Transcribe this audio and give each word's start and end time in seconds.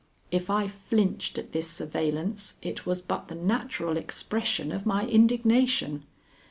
If 0.31 0.49
I 0.49 0.67
flinched 0.67 1.37
at 1.37 1.51
this 1.51 1.69
surveillance, 1.69 2.55
it 2.63 2.87
was 2.87 3.03
but 3.03 3.27
the 3.27 3.35
natural 3.35 3.97
expression 3.97 4.71
of 4.71 4.83
my 4.87 5.05
indignation. 5.05 6.05